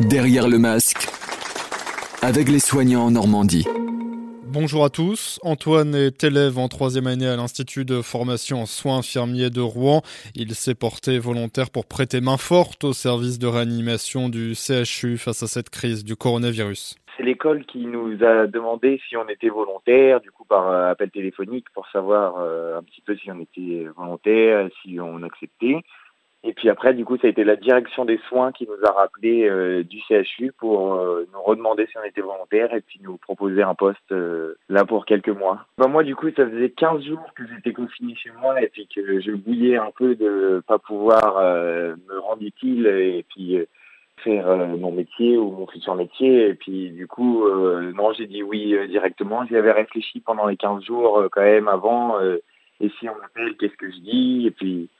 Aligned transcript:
Derrière 0.00 0.48
le 0.48 0.58
masque, 0.58 1.06
avec 2.20 2.48
les 2.48 2.58
soignants 2.58 3.04
en 3.04 3.10
Normandie. 3.12 3.64
Bonjour 4.42 4.84
à 4.84 4.90
tous. 4.90 5.38
Antoine 5.44 5.94
est 5.94 6.24
élève 6.24 6.58
en 6.58 6.66
troisième 6.66 7.06
année 7.06 7.28
à 7.28 7.36
l'Institut 7.36 7.84
de 7.84 8.02
formation 8.02 8.62
en 8.62 8.66
soins 8.66 8.98
infirmiers 8.98 9.50
de 9.50 9.60
Rouen. 9.60 10.02
Il 10.34 10.56
s'est 10.56 10.74
porté 10.74 11.20
volontaire 11.20 11.70
pour 11.70 11.86
prêter 11.86 12.20
main 12.20 12.38
forte 12.38 12.82
au 12.82 12.92
service 12.92 13.38
de 13.38 13.46
réanimation 13.46 14.28
du 14.28 14.56
CHU 14.56 15.16
face 15.16 15.44
à 15.44 15.46
cette 15.46 15.70
crise 15.70 16.04
du 16.04 16.16
coronavirus. 16.16 16.96
C'est 17.16 17.22
l'école 17.22 17.64
qui 17.64 17.86
nous 17.86 18.18
a 18.24 18.48
demandé 18.48 19.00
si 19.08 19.16
on 19.16 19.28
était 19.28 19.48
volontaire, 19.48 20.20
du 20.20 20.32
coup 20.32 20.44
par 20.44 20.70
euh, 20.70 20.90
appel 20.90 21.12
téléphonique, 21.12 21.66
pour 21.72 21.86
savoir 21.90 22.38
euh, 22.38 22.76
un 22.78 22.82
petit 22.82 23.00
peu 23.00 23.14
si 23.14 23.30
on 23.30 23.40
était 23.40 23.86
volontaire, 23.96 24.68
si 24.82 24.98
on 24.98 25.22
acceptait. 25.22 25.76
Et 26.46 26.52
puis 26.52 26.68
après, 26.68 26.92
du 26.92 27.06
coup, 27.06 27.16
ça 27.16 27.26
a 27.26 27.30
été 27.30 27.42
la 27.42 27.56
direction 27.56 28.04
des 28.04 28.20
soins 28.28 28.52
qui 28.52 28.66
nous 28.66 28.86
a 28.86 28.92
rappelé 28.92 29.48
euh, 29.48 29.82
du 29.82 29.98
CHU 30.00 30.52
pour 30.52 30.94
euh, 30.94 31.26
nous 31.32 31.42
redemander 31.42 31.86
si 31.86 31.96
on 31.96 32.04
était 32.04 32.20
volontaire 32.20 32.74
et 32.74 32.82
puis 32.82 33.00
nous 33.02 33.16
proposer 33.16 33.62
un 33.62 33.74
poste 33.74 34.12
euh, 34.12 34.54
là 34.68 34.84
pour 34.84 35.06
quelques 35.06 35.30
mois. 35.30 35.64
Ben, 35.78 35.88
moi, 35.88 36.04
du 36.04 36.14
coup, 36.14 36.28
ça 36.36 36.46
faisait 36.46 36.68
15 36.68 37.02
jours 37.02 37.32
que 37.34 37.44
j'étais 37.46 37.72
confiné 37.72 38.14
chez 38.14 38.30
moi 38.42 38.60
et 38.60 38.68
puis 38.68 38.86
que 38.94 39.20
je 39.20 39.30
bouillais 39.30 39.78
un 39.78 39.90
peu 39.96 40.16
de 40.16 40.62
pas 40.66 40.78
pouvoir 40.78 41.40
me 41.40 42.18
rendre 42.18 42.42
utile 42.42 42.86
et 42.88 43.24
puis 43.30 43.58
faire 44.18 44.46
mon 44.76 44.92
métier 44.92 45.38
ou 45.38 45.50
mon 45.50 45.66
futur 45.66 45.94
métier. 45.94 46.48
Et 46.48 46.54
puis, 46.54 46.90
du 46.90 47.06
coup, 47.06 47.48
non, 47.94 48.12
j'ai 48.12 48.26
dit 48.26 48.42
oui 48.42 48.76
directement. 48.88 49.46
J'y 49.46 49.56
avais 49.56 49.72
réfléchi 49.72 50.20
pendant 50.20 50.46
les 50.46 50.58
15 50.58 50.84
jours 50.84 51.24
quand 51.32 51.42
même 51.42 51.68
avant. 51.68 52.20
et 52.20 52.90
si 52.98 53.08
on 53.08 53.16
m'appelle, 53.16 53.56
qu'est-ce 53.56 53.76
que 53.76 53.90
je 53.90 53.98
dis? 53.98 54.46
Et 54.46 54.50
puis 54.50 54.90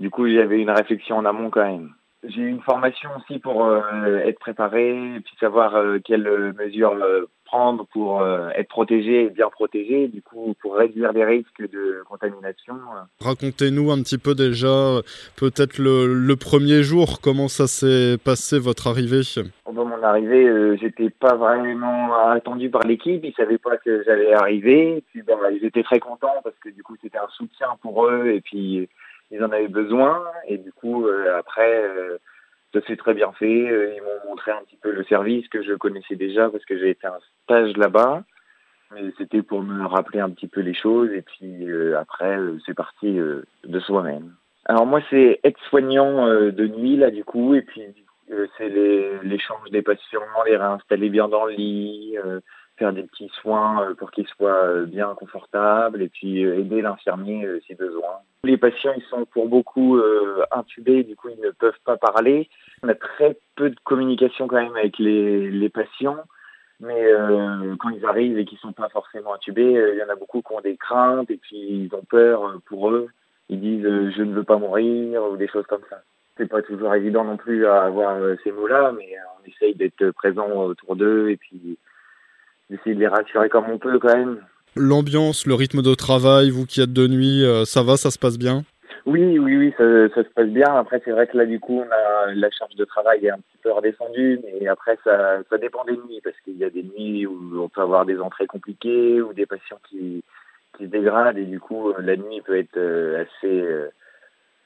du 0.00 0.10
coup, 0.10 0.26
il 0.26 0.34
y 0.34 0.40
avait 0.40 0.60
une 0.60 0.70
réflexion 0.70 1.16
en 1.16 1.24
amont 1.24 1.50
quand 1.50 1.64
même. 1.64 1.94
J'ai 2.24 2.42
eu 2.42 2.48
une 2.48 2.60
formation 2.60 3.10
aussi 3.18 3.40
pour 3.40 3.64
euh, 3.64 4.18
être 4.18 4.38
préparé 4.38 5.16
et 5.16 5.20
puis 5.20 5.34
savoir 5.40 5.74
euh, 5.74 5.98
quelles 6.04 6.54
mesures 6.56 6.92
euh, 6.92 7.28
prendre 7.44 7.84
pour 7.92 8.26
être 8.56 8.68
protégé 8.68 9.24
et 9.24 9.28
bien 9.28 9.50
protégé, 9.50 10.08
du 10.08 10.22
coup 10.22 10.54
pour 10.62 10.74
réduire 10.74 11.12
les 11.12 11.22
risques 11.22 11.60
de 11.70 12.02
contamination. 12.08 12.74
Racontez-nous 13.20 13.90
un 13.90 13.98
petit 13.98 14.16
peu 14.16 14.34
déjà, 14.34 15.02
peut-être 15.36 15.76
le, 15.76 16.34
premier 16.36 16.82
jour, 16.82 17.20
comment 17.20 17.48
ça 17.48 17.66
s'est 17.66 18.16
passé 18.16 18.58
votre 18.58 18.86
arrivée 18.86 19.20
Au 19.66 19.72
moment 19.72 19.96
de 19.96 20.00
mon 20.00 20.02
arrivée, 20.02 20.78
j'étais 20.78 21.10
pas 21.10 21.34
vraiment 21.34 22.30
attendu 22.30 22.70
par 22.70 22.84
l'équipe, 22.84 23.22
ils 23.22 23.34
savaient 23.34 23.58
pas 23.58 23.76
que 23.76 24.02
j'allais 24.06 24.32
arriver, 24.32 25.04
puis 25.10 25.20
bon, 25.20 25.36
ils 25.52 25.66
étaient 25.66 25.82
très 25.82 26.00
contents 26.00 26.40
parce 26.42 26.56
que 26.58 26.70
du 26.70 26.82
coup 26.82 26.96
c'était 27.02 27.18
un 27.18 27.28
soutien 27.36 27.68
pour 27.82 28.06
eux 28.06 28.28
et 28.28 28.40
puis 28.40 28.88
ils 29.32 29.42
en 29.42 29.50
avaient 29.50 29.68
besoin. 29.68 30.22
Et 30.46 30.58
du 30.58 30.72
coup, 30.72 31.06
euh, 31.06 31.36
après, 31.38 31.84
euh, 31.84 32.18
ça 32.72 32.80
s'est 32.82 32.96
très 32.96 33.14
bien 33.14 33.32
fait. 33.32 33.68
Euh, 33.68 33.94
ils 33.96 34.02
m'ont 34.02 34.30
montré 34.30 34.52
un 34.52 34.62
petit 34.64 34.76
peu 34.80 34.92
le 34.92 35.02
service 35.04 35.48
que 35.48 35.62
je 35.62 35.74
connaissais 35.74 36.16
déjà 36.16 36.50
parce 36.50 36.64
que 36.64 36.78
j'ai 36.78 36.94
fait 36.94 37.06
un 37.06 37.18
stage 37.44 37.76
là-bas. 37.76 38.22
Mais 38.94 39.10
c'était 39.16 39.42
pour 39.42 39.62
me 39.62 39.86
rappeler 39.86 40.20
un 40.20 40.28
petit 40.28 40.46
peu 40.46 40.60
les 40.60 40.74
choses. 40.74 41.10
Et 41.12 41.22
puis 41.22 41.66
après, 41.96 42.38
c'est 42.66 42.74
parti 42.74 43.18
de 43.64 43.80
soi-même. 43.80 44.34
Alors 44.66 44.84
moi, 44.84 45.00
c'est 45.08 45.40
aide-soignant 45.44 46.26
de 46.26 46.66
nuit, 46.66 46.98
là, 46.98 47.10
du 47.10 47.24
coup. 47.24 47.54
Et 47.54 47.62
puis, 47.62 47.82
c'est 48.58 48.68
l'échange 49.22 49.70
des 49.70 49.80
patients, 49.80 50.20
les 50.44 50.58
réinstaller 50.58 51.08
bien 51.08 51.28
dans 51.28 51.46
le 51.46 51.54
lit, 51.54 52.18
faire 52.78 52.92
des 52.92 53.02
petits 53.02 53.30
soins 53.40 53.82
euh, 53.82 53.94
pour 53.94 54.10
qu'ils 54.10 54.26
soient 54.28 54.64
euh, 54.64 54.86
bien 54.86 55.14
confortables 55.14 56.02
et 56.02 56.08
puis 56.08 56.44
euh, 56.44 56.58
aider 56.58 56.82
l'infirmier 56.82 57.46
si 57.66 57.74
besoin. 57.74 58.18
Les 58.44 58.56
patients, 58.56 58.92
ils 58.96 59.04
sont 59.04 59.24
pour 59.26 59.48
beaucoup 59.48 60.00
intubés, 60.50 61.04
du 61.04 61.14
coup, 61.14 61.28
ils 61.28 61.40
ne 61.40 61.50
peuvent 61.50 61.78
pas 61.84 61.96
parler. 61.96 62.48
On 62.82 62.88
a 62.88 62.94
très 62.96 63.38
peu 63.54 63.70
de 63.70 63.76
communication 63.84 64.48
quand 64.48 64.60
même 64.60 64.74
avec 64.74 64.98
les, 64.98 65.68
patients. 65.68 66.18
Mais 66.80 67.12
quand 67.78 67.90
ils 67.90 68.04
arrivent 68.04 68.40
et 68.40 68.44
qu'ils 68.44 68.58
sont 68.58 68.72
pas 68.72 68.88
forcément 68.88 69.34
intubés, 69.34 69.92
il 69.92 69.96
y 69.96 70.02
en 70.02 70.08
a 70.08 70.16
beaucoup 70.16 70.42
qui 70.42 70.52
ont 70.52 70.60
des 70.60 70.76
craintes 70.76 71.30
et 71.30 71.36
puis 71.36 71.56
ils 71.56 71.94
ont 71.94 72.02
peur 72.02 72.58
pour 72.66 72.90
eux. 72.90 73.10
Ils 73.48 73.60
disent 73.60 73.84
je 74.16 74.22
ne 74.24 74.34
veux 74.34 74.42
pas 74.42 74.58
mourir 74.58 75.22
ou 75.22 75.36
des 75.36 75.46
choses 75.46 75.66
comme 75.68 75.84
ça. 75.88 76.02
C'est 76.36 76.50
pas 76.50 76.62
toujours 76.62 76.92
évident 76.96 77.22
non 77.22 77.36
plus 77.36 77.64
à 77.66 77.84
avoir 77.84 78.18
ces 78.42 78.50
mots-là, 78.50 78.90
mais 78.98 79.14
on 79.38 79.48
essaye 79.48 79.76
d'être 79.76 80.10
présent 80.10 80.50
autour 80.50 80.96
d'eux 80.96 81.30
et 81.30 81.36
puis 81.36 81.78
d'essayer 82.72 82.94
de 82.94 83.00
les 83.00 83.08
rassurer 83.08 83.48
comme 83.48 83.70
on 83.70 83.78
peut 83.78 83.98
quand 83.98 84.16
même. 84.16 84.38
L'ambiance, 84.74 85.46
le 85.46 85.54
rythme 85.54 85.82
de 85.82 85.94
travail, 85.94 86.48
vous 86.48 86.64
qui 86.64 86.80
êtes 86.80 86.92
de 86.92 87.06
nuit, 87.06 87.44
euh, 87.44 87.66
ça 87.66 87.82
va, 87.82 87.98
ça 87.98 88.10
se 88.10 88.18
passe 88.18 88.38
bien? 88.38 88.62
Oui, 89.04 89.38
oui, 89.38 89.56
oui, 89.58 89.74
ça, 89.76 89.84
se 90.22 90.28
passe 90.34 90.46
bien. 90.46 90.74
Après, 90.76 91.02
c'est 91.04 91.10
vrai 91.10 91.26
que 91.26 91.36
là, 91.36 91.44
du 91.44 91.60
coup, 91.60 91.80
on 91.80 91.90
a, 91.92 92.32
la 92.34 92.50
charge 92.50 92.74
de 92.76 92.84
travail 92.84 93.26
est 93.26 93.30
un 93.30 93.36
petit 93.36 93.58
peu 93.62 93.70
redescendue, 93.70 94.40
mais 94.44 94.66
après, 94.68 94.96
ça, 95.04 95.40
ça 95.50 95.58
dépend 95.58 95.84
des 95.84 95.96
nuits, 95.96 96.20
parce 96.24 96.36
qu'il 96.40 96.56
y 96.56 96.64
a 96.64 96.70
des 96.70 96.84
nuits 96.84 97.26
où 97.26 97.60
on 97.60 97.68
peut 97.68 97.82
avoir 97.82 98.06
des 98.06 98.18
entrées 98.18 98.46
compliquées 98.46 99.20
ou 99.20 99.34
des 99.34 99.44
patients 99.44 99.80
qui, 99.90 100.24
qui 100.78 100.84
se 100.84 100.88
dégradent, 100.88 101.36
et 101.36 101.44
du 101.44 101.60
coup, 101.60 101.90
euh, 101.90 101.96
la 102.00 102.16
nuit 102.16 102.40
peut 102.40 102.56
être 102.56 102.78
euh, 102.78 103.24
assez 103.24 103.66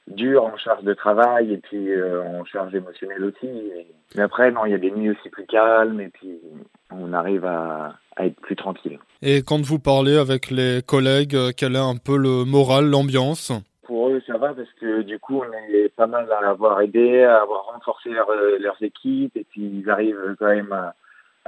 dur 0.07 0.45
en 0.45 0.55
charge 0.55 0.83
de 0.83 0.93
travail 0.93 1.51
et 1.51 1.57
puis 1.57 1.89
en 2.01 2.45
charge 2.45 2.73
émotionnelle 2.73 3.25
aussi. 3.25 3.49
Mais 4.15 4.21
après, 4.21 4.51
non, 4.51 4.65
il 4.65 4.71
y 4.71 4.75
a 4.75 4.77
des 4.77 4.91
nuits 4.91 5.09
aussi 5.09 5.29
plus 5.29 5.45
calmes 5.45 5.99
et 5.99 6.07
puis 6.07 6.39
on 6.99 7.13
arrive 7.13 7.45
à, 7.45 7.95
être 8.19 8.39
plus 8.41 8.55
tranquille. 8.55 8.99
Et 9.21 9.43
quand 9.43 9.61
vous 9.61 9.79
parlez 9.79 10.17
avec 10.17 10.49
les 10.49 10.81
collègues, 10.85 11.35
euh, 11.35 11.51
quel 11.55 11.75
est 11.75 11.89
un 11.93 11.97
peu 11.97 12.17
le 12.17 12.45
moral, 12.45 12.89
l'ambiance? 12.89 13.51
Pour 13.83 14.09
eux, 14.09 14.21
ça 14.25 14.37
va 14.37 14.53
parce 14.53 14.71
que 14.81 15.01
du 15.03 15.19
coup, 15.19 15.41
on 15.41 15.53
est 15.73 15.89
pas 15.95 16.07
mal 16.07 16.27
à 16.31 16.49
avoir 16.49 16.81
aidé, 16.81 17.23
à 17.23 17.41
avoir 17.41 17.65
renforcé 17.65 18.09
euh, 18.09 18.57
leurs 18.59 18.81
équipes 18.81 19.37
et 19.37 19.45
puis 19.49 19.61
ils 19.61 19.89
arrivent 19.89 20.35
quand 20.39 20.47
même 20.47 20.71
à, 20.73 20.95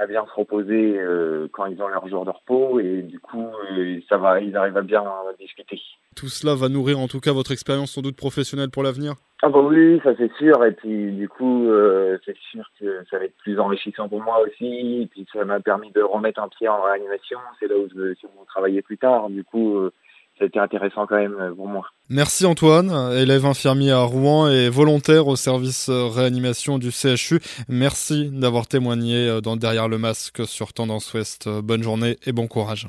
à 0.00 0.06
bien 0.06 0.24
se 0.24 0.32
reposer 0.32 0.98
euh, 0.98 1.48
quand 1.52 1.66
ils 1.66 1.82
ont 1.82 1.88
leur 1.88 2.08
jour 2.08 2.24
de 2.24 2.30
repos 2.30 2.80
et 2.80 3.02
du 3.02 3.20
coup 3.20 3.46
euh, 3.72 4.00
ça 4.08 4.16
va, 4.16 4.40
ils 4.40 4.56
arrivent 4.56 4.78
à 4.78 4.82
bien 4.82 5.04
discuter. 5.38 5.78
Tout 6.16 6.28
cela 6.28 6.54
va 6.54 6.68
nourrir 6.68 6.98
en 6.98 7.08
tout 7.08 7.20
cas 7.20 7.32
votre 7.32 7.52
expérience 7.52 7.92
sans 7.92 8.02
doute 8.02 8.16
professionnelle 8.16 8.70
pour 8.70 8.82
l'avenir. 8.82 9.14
Ah 9.42 9.48
bah 9.48 9.60
oui, 9.60 10.00
ça 10.02 10.10
c'est 10.18 10.32
sûr 10.34 10.64
et 10.64 10.72
puis 10.72 11.12
du 11.12 11.28
coup 11.28 11.68
euh, 11.68 12.18
c'est 12.26 12.36
sûr 12.50 12.64
que 12.78 13.04
ça 13.10 13.18
va 13.18 13.24
être 13.24 13.36
plus 13.38 13.58
enrichissant 13.58 14.08
pour 14.08 14.22
moi 14.22 14.40
aussi 14.40 15.02
et 15.02 15.06
puis 15.06 15.26
ça 15.32 15.44
m'a 15.44 15.60
permis 15.60 15.90
de 15.92 16.02
remettre 16.02 16.40
un 16.40 16.48
pied 16.48 16.68
en 16.68 16.82
réanimation, 16.82 17.38
c'est 17.58 17.68
là 17.68 17.76
où 17.76 17.88
je 17.90 17.94
veux 17.94 18.16
travailler 18.46 18.82
plus 18.82 18.98
tard. 18.98 19.30
Du 19.30 19.44
coup 19.44 19.90
c'était 20.40 20.58
intéressant 20.58 21.06
quand 21.06 21.16
même 21.16 21.36
euh, 21.38 21.54
pour 21.54 21.68
moi. 21.68 21.86
Merci 22.08 22.46
Antoine, 22.46 22.90
élève 23.14 23.44
infirmier 23.44 23.92
à 23.92 24.02
Rouen 24.02 24.48
et 24.48 24.68
volontaire 24.68 25.28
au 25.28 25.36
service 25.36 25.88
euh, 25.88 26.06
réanimation 26.06 26.78
du 26.78 26.90
CHU. 26.90 27.40
Merci 27.68 28.30
d'avoir 28.32 28.66
témoigné 28.66 29.28
euh, 29.28 29.40
dans 29.40 29.56
Derrière 29.56 29.88
le 29.88 29.98
masque 29.98 30.46
sur 30.46 30.72
Tendance 30.72 31.12
Ouest. 31.12 31.48
Bonne 31.62 31.82
journée 31.82 32.16
et 32.24 32.32
bon 32.32 32.46
courage. 32.46 32.88